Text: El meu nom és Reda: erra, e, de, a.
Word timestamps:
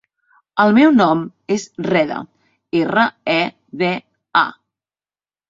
El 0.61 0.71
meu 0.77 0.95
nom 0.95 1.21
és 1.55 1.65
Reda: 1.87 2.17
erra, 2.81 3.05
e, 3.35 3.37
de, 3.83 3.93
a. 4.45 4.45